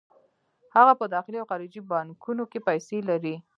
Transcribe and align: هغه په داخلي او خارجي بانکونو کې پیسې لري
هغه 0.75 0.93
په 0.99 1.05
داخلي 1.15 1.37
او 1.39 1.49
خارجي 1.51 1.81
بانکونو 1.89 2.43
کې 2.51 2.59
پیسې 2.67 2.97
لري 3.09 3.35